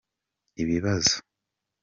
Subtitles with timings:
[0.61, 1.15] ibibazo.